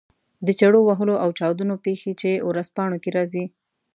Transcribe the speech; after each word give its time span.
د 0.45 0.47
چړو 0.59 0.79
وهلو 0.87 1.15
او 1.23 1.29
چاودنو 1.37 1.75
پېښې 1.85 2.11
چې 2.21 2.29
ورځپاڼو 2.47 2.97
کې 3.03 3.09
راځي. 3.17 3.45